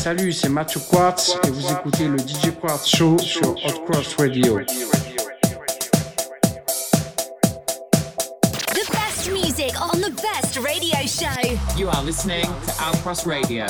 Salut, 0.00 0.32
c'est 0.32 0.48
Mathieu 0.48 0.80
Quartz 0.90 1.36
et 1.46 1.50
vous 1.50 1.70
écoutez 1.70 2.08
le 2.08 2.16
DJ 2.16 2.58
Quartz 2.58 2.88
Show 2.88 3.18
sur 3.18 3.50
Hot 3.50 3.84
Cross 3.86 4.16
Radio. 4.18 4.58
The 8.70 8.86
best 8.90 9.30
music 9.30 9.74
on 9.78 10.00
the 10.00 10.10
best 10.22 10.56
radio 10.56 10.96
show. 11.06 11.28
You 11.76 11.90
are 11.90 12.02
listening 12.02 12.44
to 12.44 12.72
Outcross 12.82 13.26
Radio. 13.26 13.66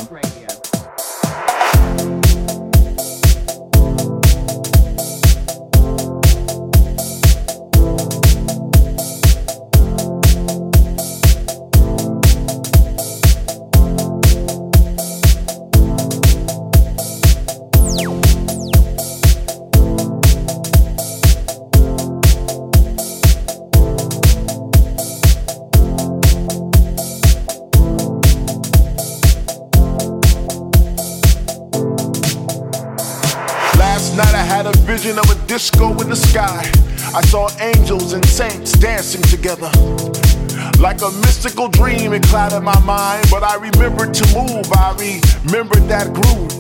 Dream, 42.30 42.40
it 42.42 42.50
clouded 42.50 42.62
my 42.62 42.78
mind, 42.80 43.26
but 43.30 43.42
I 43.42 43.56
remembered 43.56 44.14
to 44.14 44.24
move. 44.34 44.66
I 44.72 44.94
remembered 44.98 45.88
that 45.88 46.12
groove. 46.12 46.50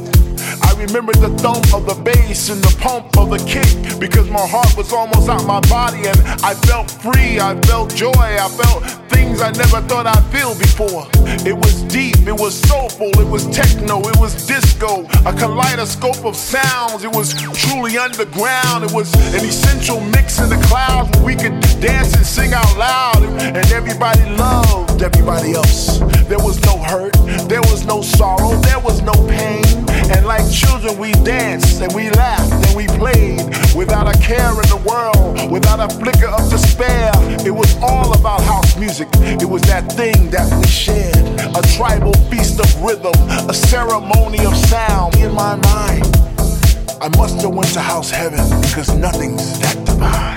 I 0.62 0.72
remembered 0.74 1.16
the 1.16 1.30
thump 1.38 1.74
of 1.74 1.86
the 1.86 1.94
bass 2.02 2.48
and 2.50 2.62
the 2.62 2.74
pump 2.80 3.16
of 3.18 3.30
the 3.30 3.38
kick 3.38 3.98
because 3.98 4.28
my 4.30 4.46
heart 4.46 4.76
was 4.76 4.92
almost 4.92 5.28
out 5.28 5.44
my 5.46 5.60
body 5.68 6.06
and 6.06 6.18
I 6.42 6.54
felt 6.54 6.90
free. 6.90 7.40
I 7.40 7.58
felt 7.62 7.94
joy. 7.94 8.10
I 8.14 8.48
felt 8.48 8.99
things 9.20 9.40
I 9.40 9.50
never 9.52 9.80
thought 9.88 10.06
I'd 10.06 10.24
feel 10.32 10.54
before. 10.54 11.06
It 11.46 11.56
was 11.56 11.82
deep, 11.84 12.26
it 12.26 12.38
was 12.44 12.54
soulful, 12.68 13.10
it 13.20 13.28
was 13.28 13.44
techno, 13.48 14.00
it 14.08 14.16
was 14.18 14.46
disco, 14.46 15.04
a 15.26 15.32
kaleidoscope 15.32 16.24
of 16.24 16.36
sounds. 16.36 17.04
It 17.04 17.12
was 17.12 17.34
truly 17.62 17.98
underground. 17.98 18.84
It 18.84 18.92
was 18.92 19.12
an 19.34 19.44
essential 19.44 20.00
mix 20.00 20.38
in 20.40 20.48
the 20.48 20.60
clouds 20.68 21.10
where 21.16 21.24
we 21.24 21.34
could 21.34 21.60
dance 21.80 22.14
and 22.14 22.26
sing 22.26 22.52
out 22.52 22.72
loud, 22.76 23.22
and 23.56 23.66
everybody 23.72 24.24
loved 24.36 25.02
everybody 25.02 25.52
else. 25.54 25.98
There 26.28 26.42
was 26.48 26.60
no 26.64 26.76
hurt, 26.78 27.14
there 27.48 27.62
was 27.62 27.84
no 27.86 28.02
sorrow, 28.02 28.54
there 28.68 28.80
was 28.80 29.02
no 29.02 29.14
pain. 29.28 29.89
And 30.10 30.26
like 30.26 30.50
children, 30.50 30.98
we 30.98 31.12
danced 31.24 31.80
and 31.80 31.92
we 31.94 32.10
laughed 32.10 32.52
and 32.52 32.76
we 32.76 32.86
played 32.98 33.40
without 33.74 34.08
a 34.08 34.18
care 34.18 34.50
in 34.50 34.68
the 34.68 34.82
world, 34.84 35.50
without 35.50 35.80
a 35.80 35.88
flicker 35.96 36.26
of 36.26 36.50
despair. 36.50 37.10
It 37.46 37.50
was 37.50 37.76
all 37.82 38.12
about 38.18 38.42
house 38.42 38.76
music. 38.76 39.08
It 39.14 39.48
was 39.48 39.62
that 39.62 39.92
thing 39.92 40.30
that 40.30 40.52
we 40.58 40.66
shared. 40.66 41.16
A 41.56 41.62
tribal 41.76 42.12
feast 42.30 42.60
of 42.60 42.82
rhythm, 42.82 43.14
a 43.48 43.54
ceremony 43.54 44.44
of 44.44 44.56
sound 44.56 45.16
in 45.16 45.32
my 45.32 45.56
mind. 45.72 46.04
I 47.00 47.08
must 47.16 47.40
have 47.40 47.54
went 47.54 47.72
to 47.72 47.80
house 47.80 48.10
heaven 48.10 48.44
because 48.60 48.94
nothing's 48.94 49.58
that 49.60 49.84
divine. 49.86 50.36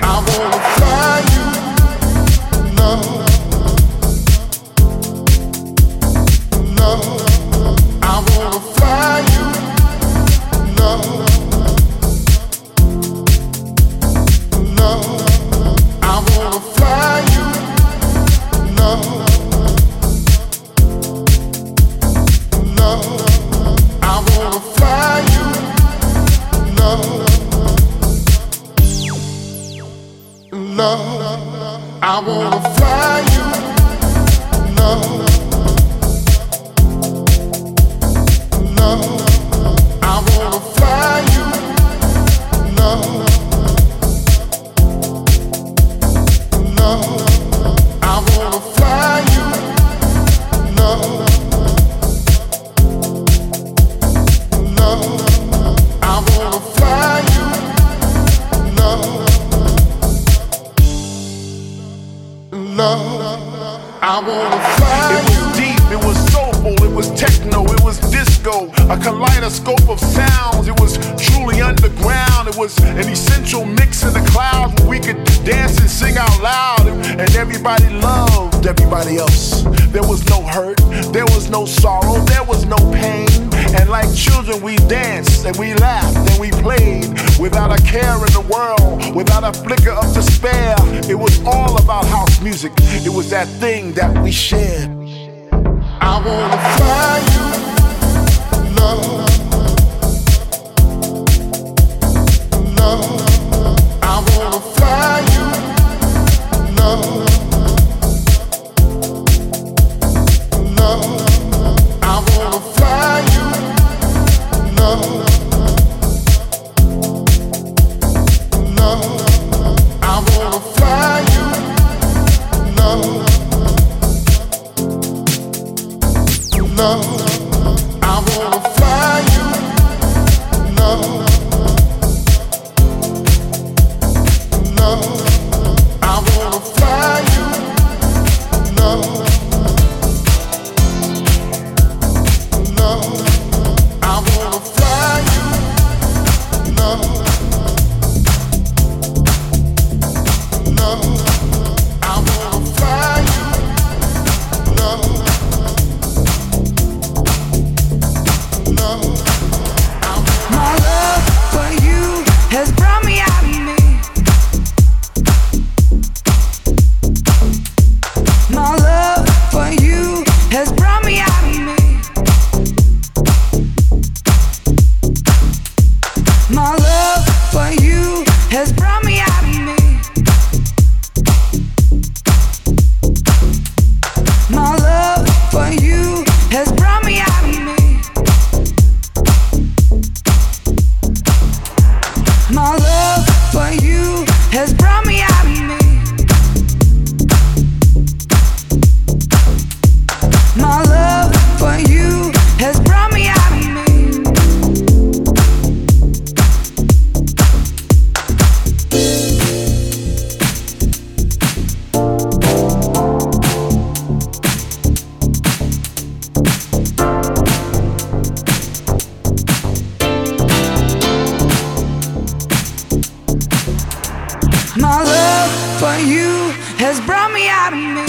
My 224.76 225.04
love 225.04 225.50
for 225.78 225.96
you 226.04 226.50
has 226.78 227.00
brought 227.06 227.32
me 227.32 227.48
out 227.48 227.72
of 227.72 227.78
me. 227.78 228.04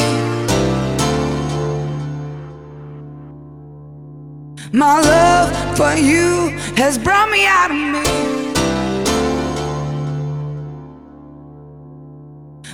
My 4.74 5.00
love 5.00 5.78
for 5.78 5.94
you 5.94 6.50
has 6.76 6.98
brought 6.98 7.30
me 7.30 7.46
out 7.46 7.70
of 7.70 7.78
me. 7.78 8.04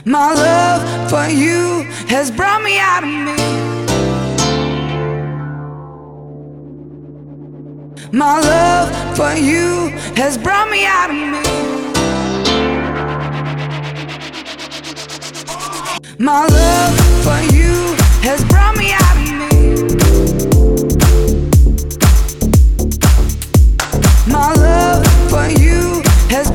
My 0.06 0.34
love 0.36 1.10
for 1.10 1.28
you 1.28 1.84
has 2.08 2.32
brought 2.32 2.64
me 2.64 2.80
out 2.80 3.04
of 3.04 3.10
me. 3.10 3.36
My 8.14 8.40
love 8.40 9.18
for 9.18 9.34
you 9.36 9.90
has 10.16 10.38
brought 10.38 10.70
me 10.70 10.86
out 10.86 11.10
of 11.10 11.16
me. 11.18 11.91
My 16.22 16.46
love 16.46 17.00
for 17.24 17.42
you 17.52 17.96
has 18.22 18.46
brought 18.46 18.78
me 18.78 18.92
out 18.92 19.18
of 19.18 19.24
me. 19.24 19.74
My 24.32 24.54
love 24.54 25.04
for 25.32 25.50
you 25.60 26.04
has 26.30 26.52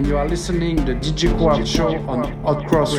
and 0.00 0.08
you 0.08 0.16
are 0.16 0.26
listening 0.26 0.76
to 0.76 0.82
the 0.82 0.94
DJ 0.94 1.36
Quartz 1.36 1.68
show 1.68 1.94
on 2.08 2.24
Outcross 2.46 2.94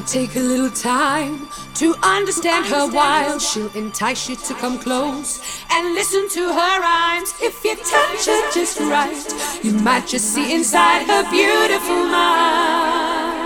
Radio. 0.00 0.06
take 0.06 0.36
a 0.36 0.40
little 0.40 0.70
time 0.70 1.48
to 1.74 1.94
understand 2.02 2.66
her 2.66 2.88
while 2.90 3.38
she'll 3.38 3.72
entice 3.74 4.28
you 4.28 4.36
to 4.36 4.54
come 4.54 4.78
close 4.78 5.40
and 5.70 5.94
listen 5.94 6.28
to 6.28 6.40
her 6.40 6.80
rhymes. 6.80 7.34
If 7.40 7.64
you 7.64 7.76
touch 7.76 8.26
her 8.26 8.52
just 8.52 8.80
right, 8.80 9.62
you 9.62 9.72
might 9.72 10.06
just 10.06 10.34
see 10.34 10.54
inside 10.54 11.06
her 11.06 11.30
beautiful 11.30 12.04
mind. 12.04 13.40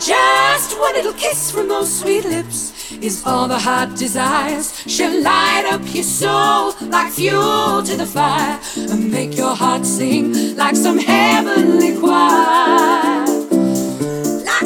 Just 0.00 0.78
one 0.78 0.94
little 0.94 1.12
kiss 1.12 1.50
from 1.50 1.68
those 1.68 2.00
sweet 2.00 2.24
lips 2.24 2.92
is 3.00 3.22
all 3.24 3.46
the 3.48 3.58
heart 3.58 3.96
desires. 3.96 4.74
She'll 4.86 5.22
light 5.22 5.64
up 5.70 5.82
your 5.94 6.04
soul 6.04 6.74
like 6.88 7.12
fuel 7.12 7.82
to 7.84 7.96
the 7.96 8.06
fire 8.06 8.58
and 8.76 9.10
make 9.10 9.36
your 9.36 9.54
heart 9.54 9.86
sing 9.86 10.56
like 10.56 10.76
some 10.76 10.98
heavenly 10.98 11.96
choir 11.98 13.31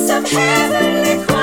some 0.06 0.24
heavenly 0.24 1.35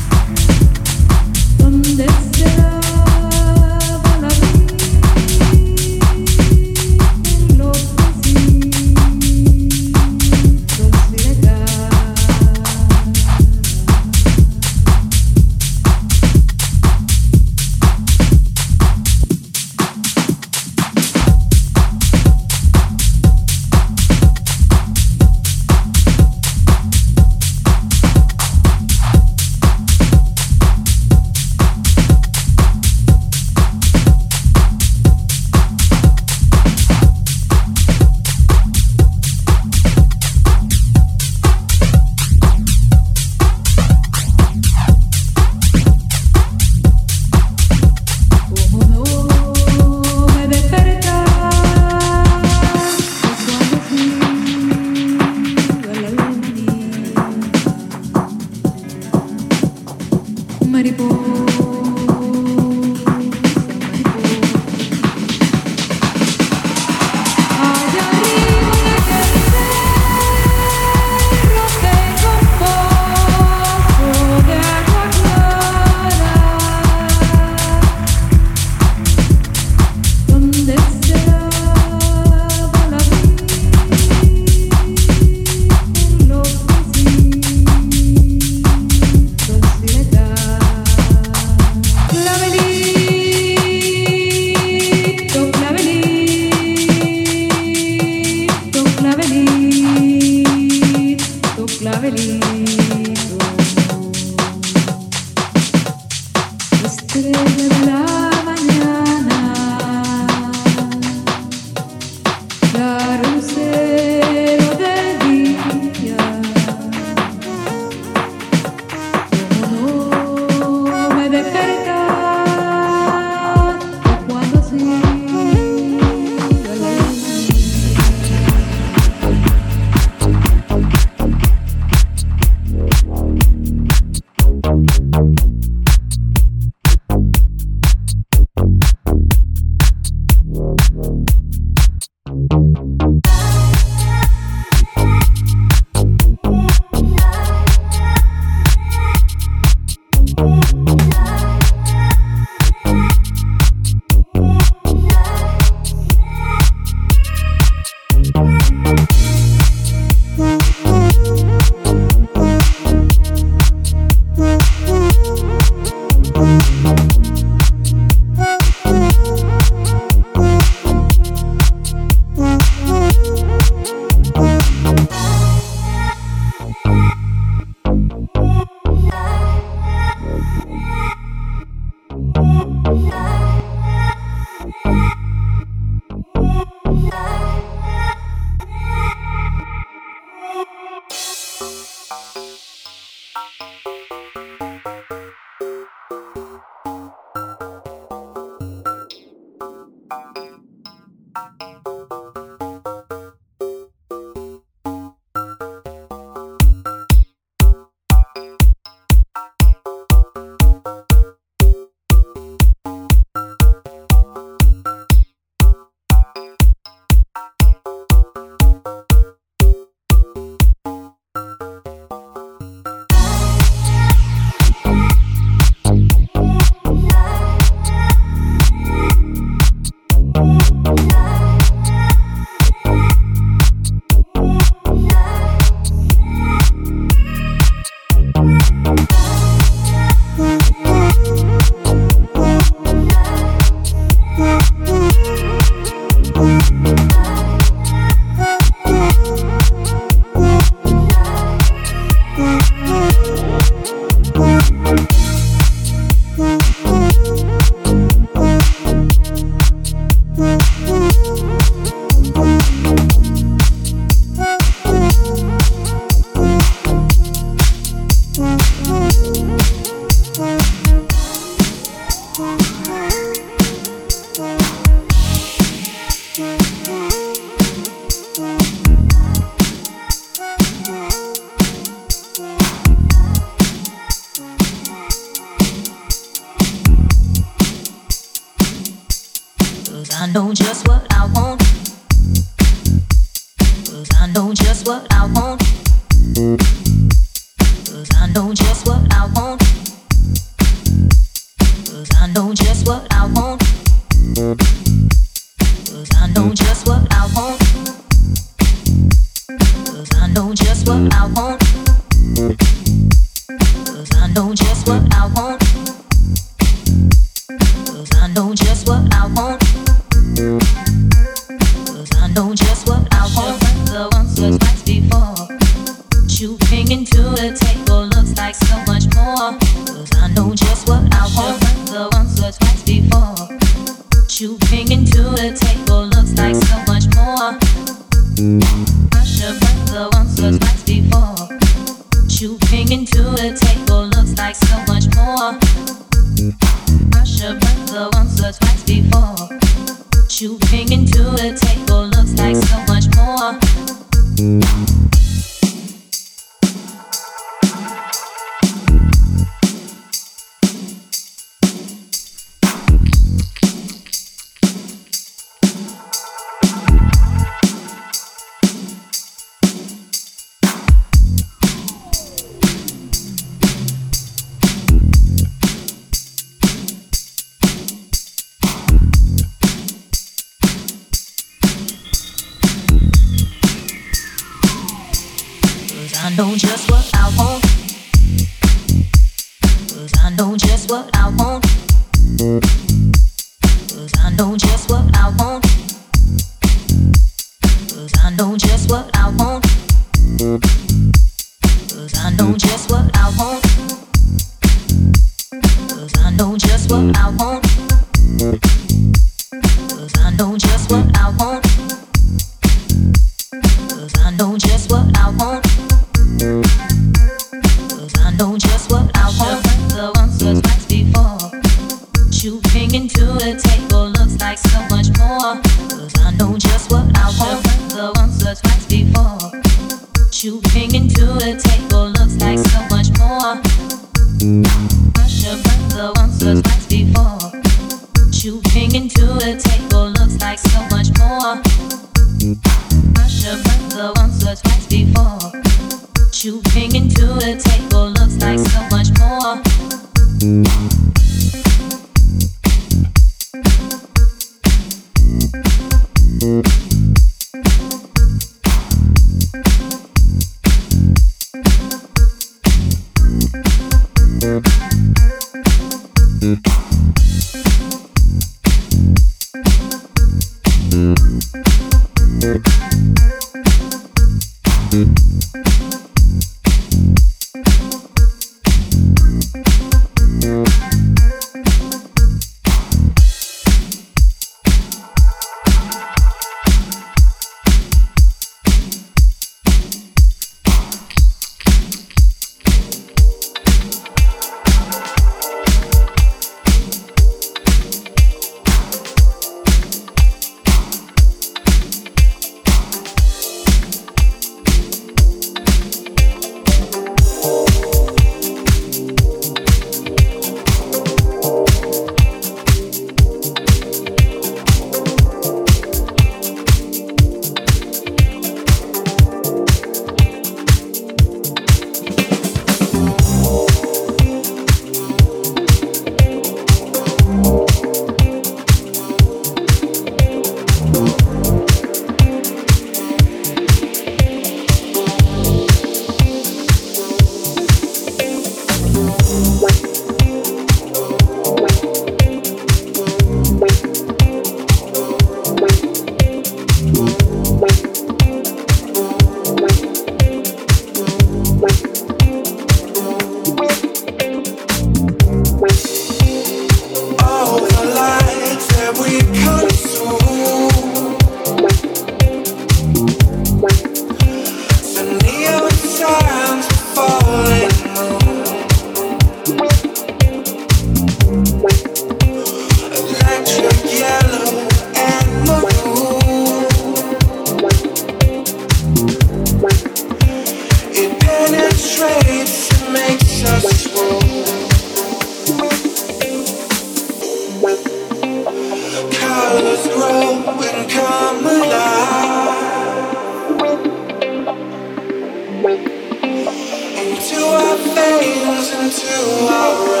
you 599.21 599.47
are. 599.47 600.00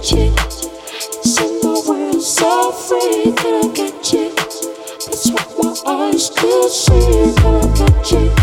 Can 0.00 0.32
I 7.46 7.74
get 7.74 8.12
you? 8.12 8.37